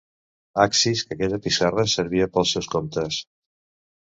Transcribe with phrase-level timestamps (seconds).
[0.63, 3.21] Axis que aquella piçarra servia pels seus comptes